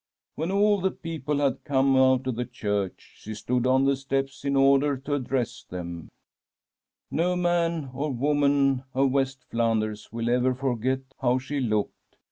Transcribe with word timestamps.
When 0.33 0.49
all 0.49 0.81
the 0.81 0.89
people 0.89 1.35
had 1.35 1.59
The 1.63 1.75
Empresses 1.75 1.75
MONEY 1.75 1.85
CHEST 1.85 1.93
come 1.93 1.97
out 1.97 2.27
of 2.27 2.35
the 2.35 2.45
church, 2.45 3.11
she 3.17 3.33
stood 3.35 3.67
on 3.67 3.85
the 3.85 3.95
steps 3.95 4.43
in 4.43 4.55
order 4.55 4.97
to 4.97 5.13
address 5.13 5.61
them. 5.61 6.09
*" 6.35 6.79
No 7.11 7.35
man 7.35 7.91
or 7.93 8.11
woman 8.11 8.83
of 8.95 9.11
West 9.11 9.45
Flanders 9.51 10.11
will 10.11 10.31
ever 10.31 10.55
forget 10.55 11.01
how 11.19 11.37
she 11.37 11.59
looked. 11.59 12.15